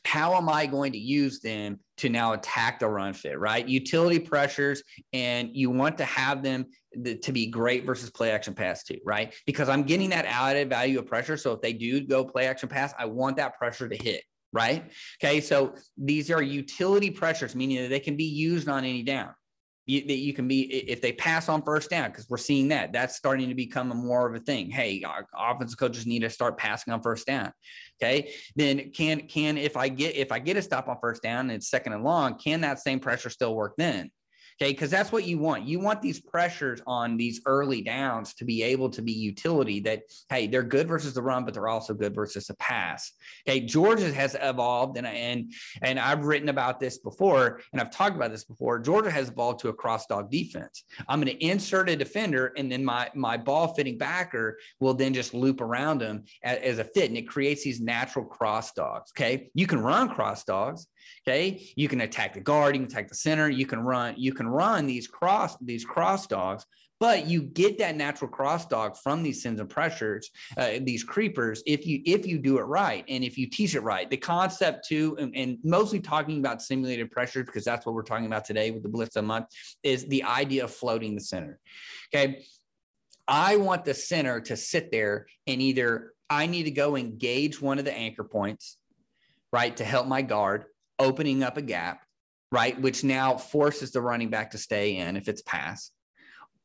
[0.06, 3.68] how am I going to use them to now attack the run fit, right?
[3.68, 6.66] Utility pressures, and you want to have them
[7.04, 9.34] to be great versus play action pass too, right?
[9.46, 11.38] Because I'm getting that added value of pressure.
[11.38, 14.92] So if they do go play action pass, I want that pressure to hit, right?
[15.22, 15.42] Okay.
[15.42, 19.34] So these are utility pressures, meaning that they can be used on any down
[19.86, 22.92] you, that you can be if they pass on first down because we're seeing that
[22.92, 24.70] that's starting to become a more of a thing.
[24.70, 27.52] Hey our offensive coaches need to start passing on first down
[28.02, 28.34] okay?
[28.56, 31.52] Then can can if i get if i get a stop on first down and
[31.52, 34.12] it's second and long can that same pressure still work then
[34.62, 34.72] Okay.
[34.72, 35.66] Because that's what you want.
[35.66, 40.04] You want these pressures on these early downs to be able to be utility that,
[40.30, 43.12] hey, they're good versus the run, but they're also good versus the pass.
[43.48, 43.60] Okay.
[43.60, 48.32] Georgia has evolved, and, and, and I've written about this before, and I've talked about
[48.32, 48.80] this before.
[48.80, 50.86] Georgia has evolved to a cross dog defense.
[51.10, 55.14] I'm going to insert a defender, and then my, my ball fitting backer will then
[55.14, 59.12] just loop around them as, as a fit, and it creates these natural cross dogs.
[59.18, 59.50] Okay.
[59.54, 60.88] You can run cross dogs.
[61.28, 61.72] Okay.
[61.76, 64.48] You can attack the guard, you can attack the center, you can run, you can
[64.48, 66.66] run these cross, these cross dogs,
[67.00, 71.62] but you get that natural cross dog from these sims and pressures, uh, these creepers,
[71.66, 74.10] if you if you do it right and if you teach it right.
[74.10, 78.28] The concept too, and, and mostly talking about simulated pressures, because that's what we're talking
[78.28, 79.48] about today with the blitz a month,
[79.84, 81.60] is the idea of floating the center.
[82.14, 82.46] Okay.
[83.28, 87.80] I want the center to sit there and either I need to go engage one
[87.80, 88.78] of the anchor points,
[89.52, 90.66] right, to help my guard,
[91.00, 92.02] opening up a gap,
[92.52, 92.80] right?
[92.80, 95.92] Which now forces the running back to stay in if it's pass.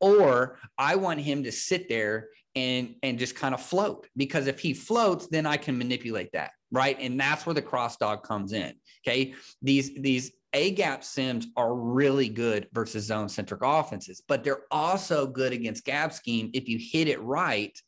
[0.00, 4.58] Or I want him to sit there and and just kind of float because if
[4.58, 6.96] he floats, then I can manipulate that, right?
[6.98, 8.74] And that's where the cross dog comes in.
[9.06, 9.34] Okay.
[9.62, 15.26] These these a gap sims are really good versus zone centric offenses, but they're also
[15.26, 16.50] good against gap scheme.
[16.52, 17.78] If you hit it right,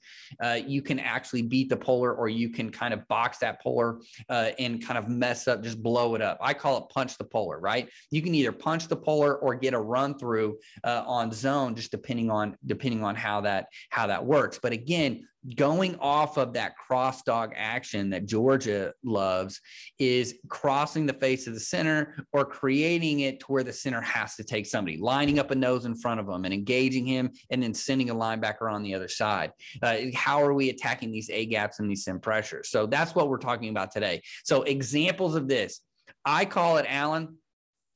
[0.41, 4.01] uh, you can actually beat the puller or you can kind of box that puller
[4.29, 6.39] uh, and kind of mess up, just blow it up.
[6.41, 7.89] I call it punch the puller, right?
[8.11, 11.91] You can either punch the puller or get a run through uh, on zone, just
[11.91, 14.59] depending on depending on how that how that works.
[14.63, 19.61] But again, going off of that cross dog action that Georgia loves
[19.99, 24.37] is crossing the face of the center or creating it to where the center has
[24.37, 27.63] to take somebody, lining up a nose in front of them and engaging him and
[27.63, 29.51] then sending a linebacker on the other side.
[29.83, 32.69] Uh, how are we attacking these A gaps and these sim pressures?
[32.71, 34.23] So that's what we're talking about today.
[34.45, 35.81] So examples of this,
[36.25, 37.37] I call it Alan.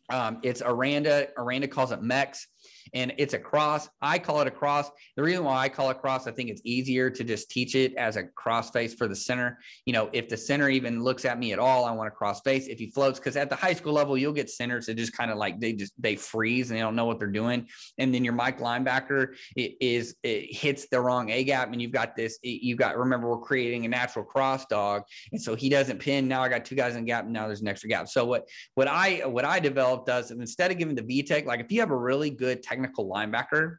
[0.08, 1.28] Um, it's Aranda.
[1.36, 2.46] Aranda calls it Mex
[2.94, 3.88] and it's a cross.
[4.00, 4.90] I call it a cross.
[5.16, 7.94] The reason why I call it cross, I think it's easier to just teach it
[7.96, 9.58] as a cross face for the center.
[9.84, 12.40] You know, if the center even looks at me at all, I want to cross
[12.40, 12.66] face.
[12.66, 15.30] If he floats, because at the high school level, you'll get centers that just kind
[15.30, 17.68] of like they just they freeze and they don't know what they're doing.
[17.98, 22.16] And then your Mike linebacker is it hits the wrong A gap, and you've got
[22.16, 22.38] this.
[22.42, 26.28] You've got remember we're creating a natural cross dog, and so he doesn't pin.
[26.28, 28.08] Now I got two guys in gap, and now there's an extra gap.
[28.08, 31.60] So what what I what I developed does instead of giving the V tech, like
[31.60, 33.76] if you have a really good technical linebacker,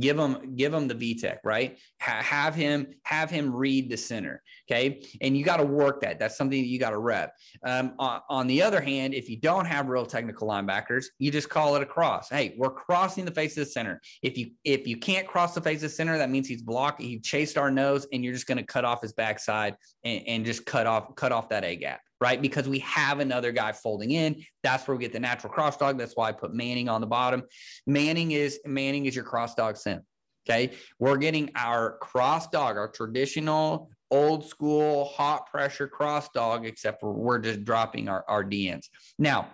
[0.00, 1.78] give him give him the VTech, right?
[2.00, 5.02] Ha- have him have him read the center, okay?
[5.20, 6.18] And you got to work that.
[6.18, 7.34] That's something that you got to rep.
[7.64, 11.48] Um, on, on, the other hand, if you don't have real technical linebackers, you just
[11.48, 12.28] call it a cross.
[12.28, 14.00] Hey, we're crossing the face of the center.
[14.22, 17.00] If you if you can't cross the face of the center, that means he's blocked.
[17.00, 20.44] He chased our nose, and you're just going to cut off his backside and, and
[20.44, 22.40] just cut off cut off that A gap right?
[22.40, 24.42] Because we have another guy folding in.
[24.62, 25.98] That's where we get the natural cross dog.
[25.98, 27.42] That's why I put Manning on the bottom.
[27.86, 30.00] Manning is Manning is your cross dog sim.
[30.48, 30.74] Okay.
[30.98, 37.40] We're getting our cross dog, our traditional old school hot pressure cross dog, except we're
[37.40, 38.86] just dropping our, our DNs.
[39.18, 39.48] Now,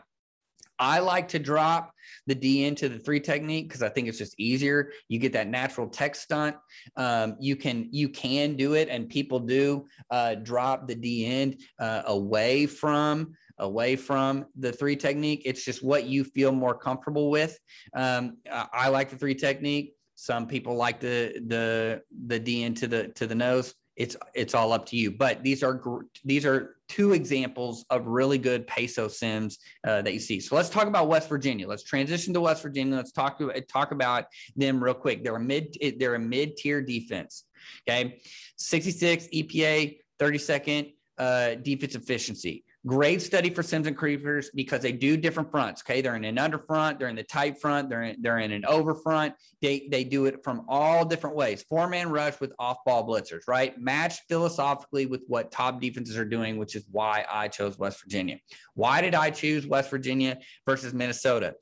[0.82, 1.94] I like to drop
[2.26, 4.90] the D into the three technique because I think it's just easier.
[5.08, 6.56] You get that natural tech stunt.
[6.96, 11.60] Um, you can you can do it, and people do uh, drop the D end
[11.78, 15.42] uh, away from away from the three technique.
[15.44, 17.56] It's just what you feel more comfortable with.
[17.94, 19.94] Um, I like the three technique.
[20.16, 24.72] Some people like the the the D into the to the nose it's it's all
[24.72, 29.58] up to you but these are these are two examples of really good peso sims
[29.86, 30.40] uh, that you see.
[30.40, 31.66] So let's talk about west virginia.
[31.66, 32.96] Let's transition to west virginia.
[32.96, 34.26] Let's talk to talk about
[34.56, 35.24] them real quick.
[35.24, 37.44] They're a mid they're a mid-tier defense
[37.88, 38.20] okay?
[38.56, 45.16] 66 epa 32nd uh, defense efficiency Great study for Sims and Creepers because they do
[45.16, 45.82] different fronts.
[45.82, 48.50] Okay, they're in an under front, they're in the tight front, they're in, they're in
[48.50, 49.34] an over front.
[49.60, 51.64] They they do it from all different ways.
[51.68, 53.78] Four man rush with off ball blitzers, right?
[53.80, 58.38] Matched philosophically with what top defenses are doing, which is why I chose West Virginia.
[58.74, 61.54] Why did I choose West Virginia versus Minnesota?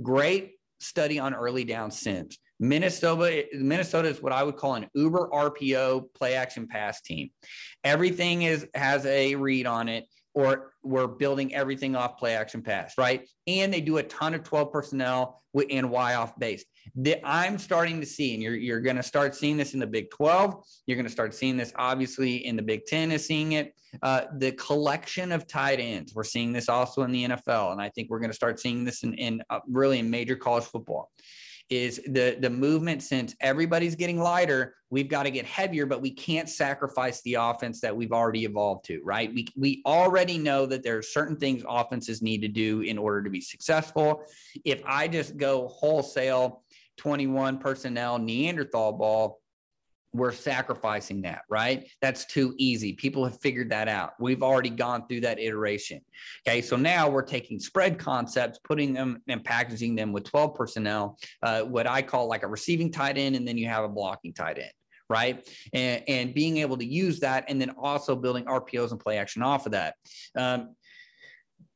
[0.00, 2.38] Great study on early down sims.
[2.60, 7.30] Minnesota, Minnesota is what I would call an Uber RPO play action pass team.
[7.84, 10.06] Everything is has a read on it,
[10.38, 13.28] or we're building everything off play action pass, right?
[13.48, 16.64] And they do a ton of 12 personnel and Y off base.
[16.94, 19.86] The, I'm starting to see, and you're you're going to start seeing this in the
[19.86, 20.62] Big 12.
[20.86, 23.74] You're going to start seeing this obviously in the Big 10 is seeing it.
[24.00, 26.14] Uh, the collection of tight ends.
[26.14, 28.84] We're seeing this also in the NFL, and I think we're going to start seeing
[28.84, 31.10] this in, in uh, really in major college football
[31.70, 36.10] is the the movement since everybody's getting lighter we've got to get heavier but we
[36.10, 39.32] can't sacrifice the offense that we've already evolved to right?
[39.34, 43.22] We, we already know that there are certain things offenses need to do in order
[43.22, 44.22] to be successful.
[44.64, 46.62] If i just go wholesale
[46.98, 49.40] 21 personnel neanderthal ball
[50.12, 51.88] we're sacrificing that, right?
[52.00, 52.94] That's too easy.
[52.94, 54.14] People have figured that out.
[54.18, 56.00] We've already gone through that iteration.
[56.46, 56.62] Okay.
[56.62, 61.62] So now we're taking spread concepts, putting them and packaging them with 12 personnel, uh,
[61.62, 64.58] what I call like a receiving tight end, and then you have a blocking tight
[64.58, 64.72] end.
[65.10, 65.48] Right.
[65.72, 69.42] And, and being able to use that and then also building RPOs and play action
[69.42, 69.94] off of that.
[70.36, 70.74] Um,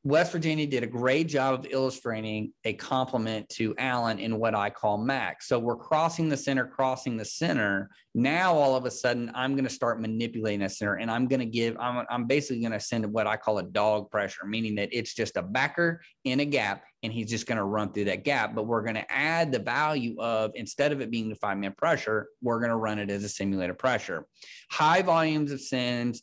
[0.04, 4.68] West Virginia did a great job of illustrating a complement to Allen in what I
[4.68, 5.42] call Mac.
[5.42, 7.88] So we're crossing the center, crossing the center.
[8.12, 11.38] Now, all of a sudden, I'm going to start manipulating that center and I'm going
[11.38, 14.74] to give, I'm, I'm basically going to send what I call a dog pressure, meaning
[14.74, 18.06] that it's just a backer in a gap and he's just going to run through
[18.06, 18.56] that gap.
[18.56, 21.74] But we're going to add the value of instead of it being the five man
[21.78, 24.26] pressure, we're going to run it as a simulated pressure.
[24.70, 26.22] High volumes of sends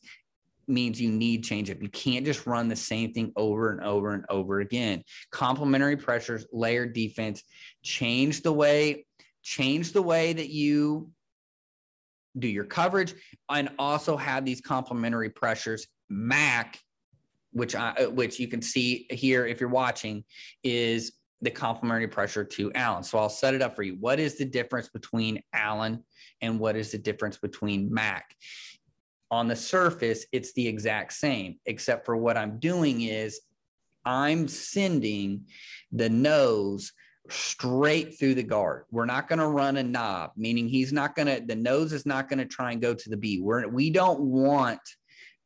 [0.69, 1.81] means you need change up.
[1.81, 5.03] You can't just run the same thing over and over and over again.
[5.31, 7.43] Complementary pressures, layered defense,
[7.83, 9.05] change the way,
[9.43, 11.09] change the way that you
[12.37, 13.15] do your coverage,
[13.49, 15.87] and also have these complementary pressures.
[16.09, 16.79] Mac,
[17.51, 20.23] which I uh, which you can see here if you're watching,
[20.63, 23.03] is the complementary pressure to Allen.
[23.03, 23.95] So I'll set it up for you.
[23.99, 26.03] What is the difference between Allen
[26.41, 28.35] and what is the difference between Mac?
[29.31, 33.41] On the surface, it's the exact same, except for what I'm doing is
[34.05, 35.45] I'm sending
[35.91, 36.91] the nose
[37.29, 38.85] straight through the guard.
[38.91, 42.05] We're not going to run a knob, meaning he's not going to, the nose is
[42.05, 43.39] not going to try and go to the B.
[43.39, 44.79] We're, we don't want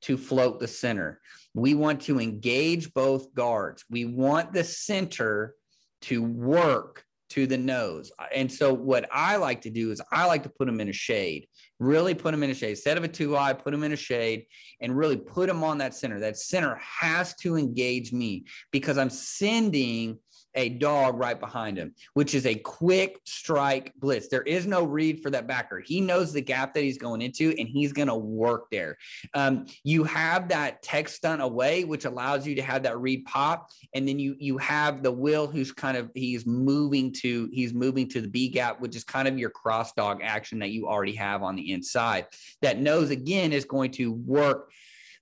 [0.03, 1.19] to float the center.
[1.53, 3.83] We want to engage both guards.
[3.89, 5.55] We want the center
[6.03, 8.11] to work to the nose.
[8.33, 10.93] And so what I like to do is I like to put them in a
[10.93, 11.47] shade,
[11.83, 12.71] really put them in a shade.
[12.71, 14.45] Instead of a two eye, put them in a shade
[14.81, 16.19] and really put them on that center.
[16.19, 20.19] That center has to engage me because I'm sending
[20.55, 24.27] a dog right behind him, which is a quick strike blitz.
[24.27, 25.79] There is no read for that backer.
[25.79, 28.97] He knows the gap that he's going into and he's going to work there.
[29.33, 33.69] Um, you have that tech stunt away, which allows you to have that read pop.
[33.93, 38.07] And then you, you have the will who's kind of, he's moving to, he's moving
[38.09, 41.15] to the B gap, which is kind of your cross dog action that you already
[41.15, 42.27] have on the inside.
[42.61, 44.71] That nose again is going to work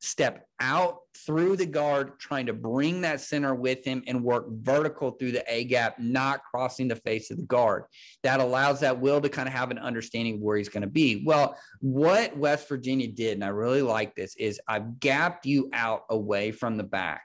[0.02, 5.12] step out through the guard, trying to bring that center with him and work vertical
[5.12, 7.84] through the A gap, not crossing the face of the guard.
[8.24, 10.88] That allows that will to kind of have an understanding of where he's going to
[10.88, 11.24] be.
[11.24, 16.04] Well, what West Virginia did, and I really like this, is I've gapped you out
[16.10, 17.22] away from the back,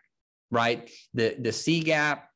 [0.50, 0.90] right?
[1.14, 2.28] The the C gap,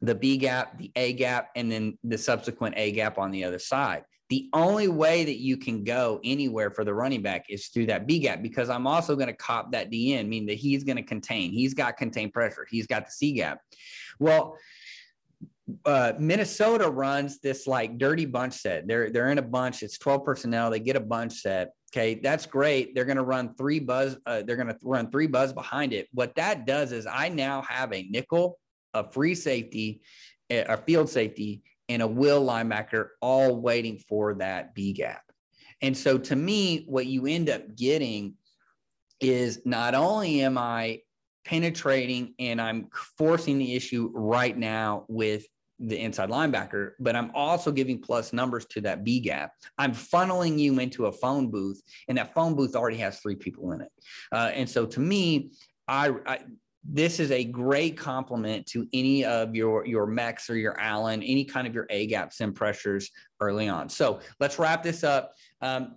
[0.00, 3.58] the B gap, the A gap, and then the subsequent A gap on the other
[3.58, 4.04] side.
[4.34, 8.04] The only way that you can go anywhere for the running back is through that
[8.04, 11.04] B gap because I'm also going to cop that DN, meaning that he's going to
[11.04, 11.52] contain.
[11.52, 12.66] He's got contained pressure.
[12.68, 13.60] He's got the C gap.
[14.18, 14.58] Well,
[15.84, 18.88] uh, Minnesota runs this like dirty bunch set.
[18.88, 19.84] They're they're in a bunch.
[19.84, 20.68] It's 12 personnel.
[20.68, 21.70] They get a bunch set.
[21.92, 22.92] Okay, that's great.
[22.92, 24.16] They're going to run three buzz.
[24.26, 26.08] Uh, they're going to run three buzz behind it.
[26.12, 28.58] What that does is I now have a nickel,
[28.94, 30.00] a free safety,
[30.50, 35.22] a field safety, and a will linebacker all waiting for that B gap.
[35.82, 38.34] And so to me, what you end up getting
[39.20, 41.00] is not only am I
[41.44, 45.46] penetrating and I'm forcing the issue right now with
[45.78, 49.52] the inside linebacker, but I'm also giving plus numbers to that B gap.
[49.76, 53.72] I'm funneling you into a phone booth, and that phone booth already has three people
[53.72, 53.90] in it.
[54.32, 55.50] Uh, and so to me,
[55.88, 56.38] I, I
[56.84, 61.44] this is a great complement to any of your your mechs or your Allen, any
[61.44, 63.10] kind of your A gap sim pressures
[63.40, 63.88] early on.
[63.88, 65.32] So let's wrap this up.
[65.62, 65.96] Um,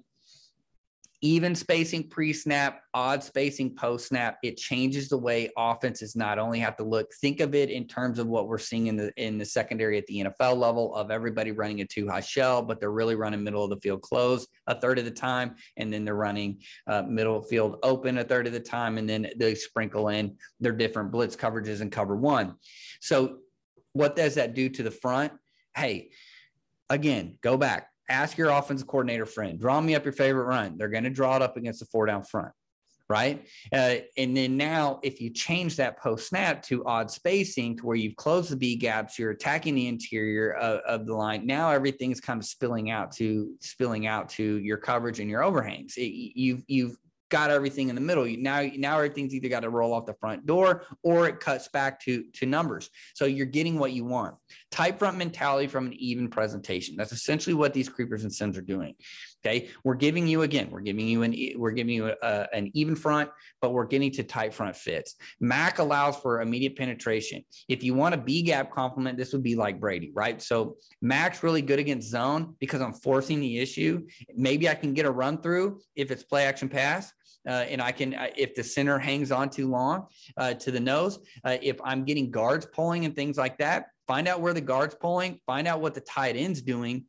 [1.22, 6.84] even spacing pre-snap, odd spacing post-snap, it changes the way offenses not only have to
[6.84, 7.11] look.
[7.22, 10.05] Think of it in terms of what we're seeing in the in the secondary at
[10.07, 13.63] the NFL level of everybody running a two high shell, but they're really running middle
[13.63, 17.41] of the field close a third of the time, and then they're running uh, middle
[17.41, 21.36] field open a third of the time, and then they sprinkle in their different blitz
[21.36, 22.55] coverages and cover one.
[23.01, 23.38] So,
[23.93, 25.34] what does that do to the front?
[25.78, 26.09] hey,
[26.89, 30.78] again, go back, ask your offensive coordinator friend, draw me up your favorite run.
[30.78, 32.51] They're going to draw it up against the four down front
[33.10, 33.47] right?
[33.72, 37.95] Uh, and then now, if you change that post snap to odd spacing to where
[37.95, 41.45] you've closed the B gaps, you're attacking the interior of, of, the line.
[41.45, 45.95] Now everything's kind of spilling out to spilling out to your coverage and your overhangs.
[45.97, 46.97] It, you've you've
[47.30, 48.26] got everything in the middle.
[48.38, 51.99] Now, now everything's either got to roll off the front door or it cuts back
[52.01, 52.89] to, to numbers.
[53.16, 54.36] So you're getting what you want.
[54.70, 56.95] Tight front mentality from an even presentation.
[56.97, 58.95] That's essentially what these creepers and sims are doing.
[59.45, 59.70] Okay.
[59.84, 63.30] We're giving you again, we're giving you an, we're giving you a, an even front,
[63.61, 65.15] but we're getting to tight front fits.
[65.39, 67.45] Mac allows for immediate penetration.
[67.70, 70.41] If you want a B gap complement, this would be like Brady, right?
[70.41, 74.05] So Mac's really good against zone because I'm forcing the issue.
[74.36, 77.13] Maybe I can get a run through if it's play action pass
[77.48, 80.80] uh, and I can, uh, if the center hangs on too long uh, to the
[80.80, 84.62] nose, uh, if I'm getting guards pulling and things like that, find out where the
[84.62, 87.06] guards pulling, find out what the tight end's doing.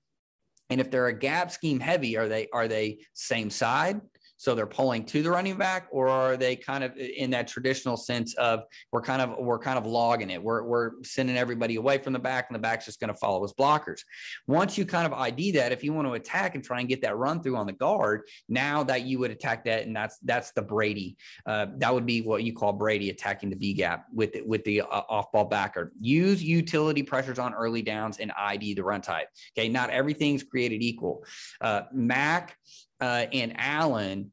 [0.70, 4.01] And if they're a gap scheme heavy, are they are they same side?
[4.39, 7.97] So they're pulling to the running back, or are they kind of in that traditional
[7.97, 8.62] sense of
[8.93, 10.43] we're kind of we're kind of logging it.
[10.43, 13.43] We're we're sending everybody away from the back, and the back's just going to follow
[13.45, 14.01] as blockers.
[14.47, 17.03] Once you kind of ID that, if you want to attack and try and get
[17.03, 20.53] that run through on the guard, now that you would attack that, and that's that's
[20.53, 21.16] the Brady.
[21.45, 24.82] Uh, that would be what you call Brady attacking the B gap with with the
[24.82, 25.93] uh, off ball backer.
[26.01, 29.28] Use utility pressures on early downs and ID the run type.
[29.57, 31.24] Okay, not everything's created equal.
[31.61, 32.57] Uh, Mac
[33.01, 34.32] uh, and Allen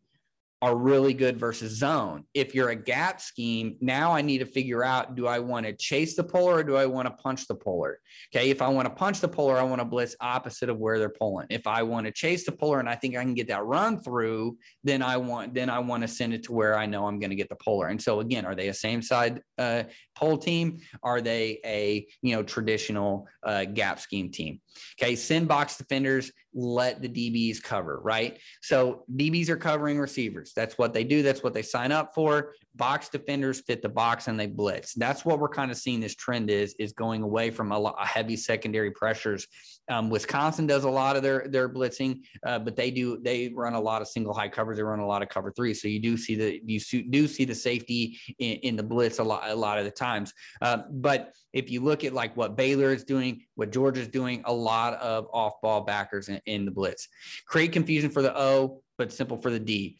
[0.61, 2.24] are really good versus zone.
[2.34, 5.74] If you're a gap scheme, now I need to figure out do I want to
[5.74, 7.99] chase the puller or do I want to punch the puller?
[8.34, 8.49] Okay.
[8.49, 11.09] If I want to punch the puller, I want to blitz opposite of where they're
[11.09, 11.45] pulling.
[11.49, 14.01] If I want to chase the puller and I think I can get that run
[14.01, 17.20] through, then I want then I want to send it to where I know I'm
[17.20, 17.89] going to get the puller.
[17.89, 19.84] And so again, are they a same side uh,
[20.16, 20.80] pull team?
[21.03, 24.61] Are they a you know traditional uh, gap scheme team?
[24.99, 28.39] Okay, send box defenders, let the DBs cover, right?
[28.61, 30.53] So DBs are covering receivers.
[30.55, 31.22] That's what they do.
[31.22, 32.53] That's what they sign up for.
[32.76, 34.93] Box defenders fit the box and they blitz.
[34.93, 37.95] That's what we're kind of seeing this trend is, is going away from a, lot,
[37.99, 39.47] a heavy secondary pressures.
[39.89, 43.73] Um, Wisconsin does a lot of their their blitzing, uh, but they do they run
[43.73, 44.77] a lot of single high covers.
[44.77, 45.73] They run a lot of cover three.
[45.73, 46.79] So you do see the you
[47.09, 50.33] do see the safety in, in the blitz a lot a lot of the times.
[50.61, 54.53] Uh, but if you look at like what Baylor is doing, what Georgia's doing, a
[54.53, 57.07] lot of off ball backers in, in the blitz.
[57.47, 59.99] Create confusion for the O, but simple for the D.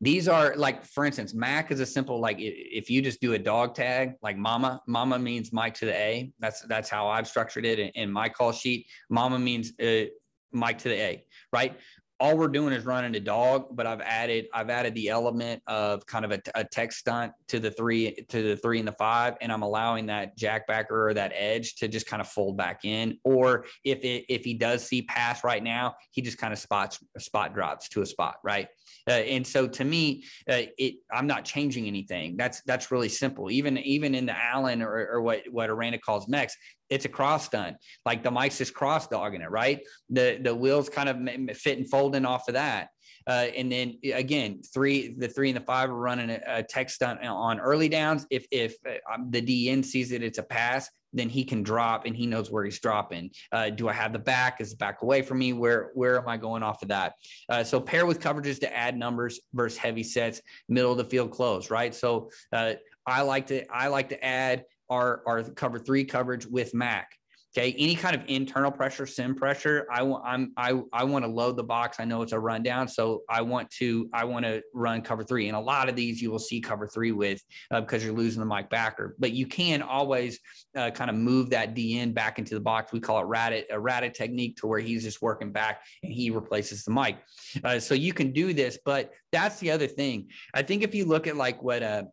[0.00, 3.38] These are like, for instance, Mac is a simple like if you just do a
[3.38, 4.80] dog tag, like Mama.
[4.86, 6.32] Mama means Mike to the A.
[6.38, 8.86] That's that's how I've structured it in, in my call sheet.
[9.10, 10.04] Mama means uh,
[10.52, 11.76] Mike to the A, right?
[12.20, 16.04] all we're doing is running a dog, but I've added I've added the element of
[16.06, 19.34] kind of a, a tech stunt to the three to the three and the five,
[19.40, 23.18] and I'm allowing that jackbacker or that edge to just kind of fold back in.
[23.24, 26.98] Or if it if he does see pass right now, he just kind of spots
[27.18, 28.68] spot drops to a spot, right?
[29.08, 32.36] Uh, and so to me, uh, it I'm not changing anything.
[32.36, 33.50] That's that's really simple.
[33.50, 36.56] Even even in the Allen or, or what what Aranda calls Mex,
[36.90, 37.76] it's a cross stunt.
[38.04, 39.80] Like the Mike's just cross dogging it, right?
[40.10, 42.88] The the wheels kind of fit and folding off of that.
[43.26, 46.90] Uh, and then again, three, the three and the five are running a, a tech
[46.90, 48.26] stunt on early downs.
[48.30, 52.04] If if uh, um, the DN sees that it's a pass, then he can drop
[52.04, 53.30] and he knows where he's dropping.
[53.52, 54.60] Uh, do I have the back?
[54.60, 55.52] Is the back away from me?
[55.52, 57.14] Where where am I going off of that?
[57.48, 61.30] Uh, so pair with coverages to add numbers versus heavy sets, middle of the field
[61.30, 61.94] close, right?
[61.94, 62.74] So uh,
[63.06, 67.17] I like to I like to add our, our cover three coverage with Mac.
[67.56, 71.30] Okay, any kind of internal pressure, sim pressure, I want I'm I I want to
[71.30, 71.98] load the box.
[71.98, 75.48] I know it's a rundown, so I want to I want to run cover three.
[75.48, 77.40] And a lot of these you will see cover three with
[77.70, 79.16] uh, because you're losing the Mike backer.
[79.18, 80.38] But you can always
[80.76, 82.92] uh, kind of move that DN back into the box.
[82.92, 86.28] We call it rat a rat technique to where he's just working back and he
[86.28, 87.18] replaces the Mike.
[87.64, 90.28] Uh, so you can do this, but that's the other thing.
[90.52, 92.04] I think if you look at like what uh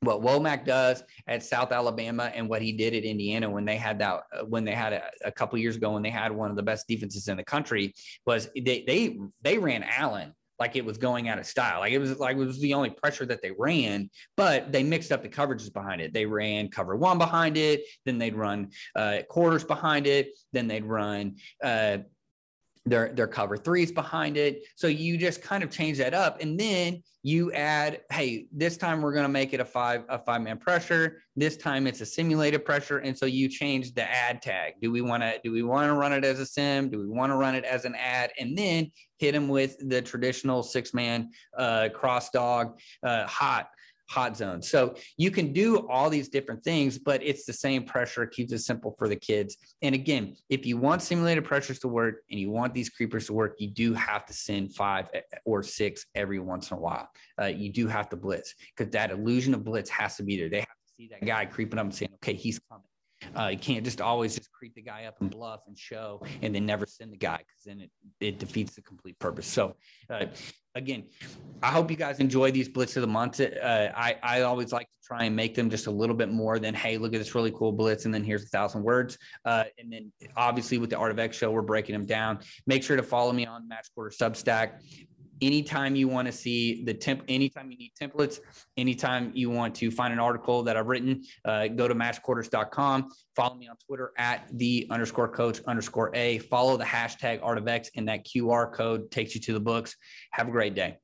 [0.00, 3.98] what Wommack does at South Alabama and what he did at Indiana when they had
[3.98, 6.62] that when they had a, a couple years ago when they had one of the
[6.62, 7.94] best defenses in the country
[8.26, 11.80] was they they they ran Allen like it was going out of style.
[11.80, 15.12] Like it was like it was the only pressure that they ran, but they mixed
[15.12, 16.12] up the coverages behind it.
[16.12, 20.84] They ran cover one behind it, then they'd run uh, quarters behind it, then they'd
[20.84, 21.98] run uh,
[22.86, 24.62] their their cover threes behind it.
[24.76, 29.02] So you just kind of change that up, and then you add, hey, this time
[29.02, 31.22] we're going to make it a five a five man pressure.
[31.34, 34.74] This time it's a simulated pressure, and so you change the ad tag.
[34.80, 36.88] Do we want to do we want to run it as a sim?
[36.88, 38.30] Do we want to run it as an ad?
[38.38, 43.68] And then hit them with the traditional six man uh, cross dog uh, hot
[44.08, 44.62] hot zone.
[44.62, 48.22] So you can do all these different things, but it's the same pressure.
[48.22, 49.56] It keeps it simple for the kids.
[49.82, 53.32] And again, if you want simulated pressures to work and you want these creepers to
[53.32, 55.08] work, you do have to send five
[55.44, 57.08] or six every once in a while.
[57.40, 60.48] Uh, you do have to blitz because that illusion of blitz has to be there.
[60.48, 62.84] They have to see that guy creeping up and saying, okay, he's coming.
[63.34, 66.54] Uh, you can't just always just creep the guy up and bluff and show and
[66.54, 69.46] then never send the guy because then it, it defeats the complete purpose.
[69.46, 69.76] So,
[70.10, 70.26] uh,
[70.74, 71.04] again,
[71.62, 73.40] I hope you guys enjoy these blitz of the month.
[73.40, 76.58] Uh, I, I always like to try and make them just a little bit more
[76.58, 78.04] than, hey, look at this really cool blitz.
[78.04, 79.18] And then here's a thousand words.
[79.44, 82.40] Uh, and then obviously with the Art of X show, we're breaking them down.
[82.66, 84.80] Make sure to follow me on Match Quarter Substack
[85.42, 88.40] anytime you want to see the temp anytime you need templates
[88.76, 93.56] anytime you want to find an article that i've written uh, go to matchquarters.com follow
[93.56, 97.90] me on twitter at the underscore coach underscore a follow the hashtag art of x
[97.96, 99.96] and that qr code takes you to the books.
[100.32, 100.98] Have a great day